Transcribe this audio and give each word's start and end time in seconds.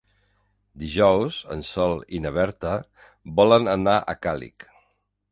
Dijous 0.83 1.35
en 1.55 1.59
Sol 1.67 1.93
i 2.19 2.21
na 2.23 2.31
Berta 2.37 2.71
volen 3.41 3.69
anar 3.75 3.95
a 3.99 4.15
Càlig. 4.27 4.67